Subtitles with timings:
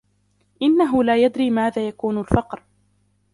[0.61, 2.63] إنه لا يدري ماذا يكون الفقر.